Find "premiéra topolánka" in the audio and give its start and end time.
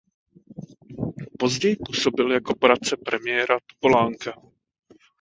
2.97-4.33